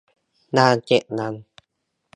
[0.57, 1.33] งานเสร็จยัง?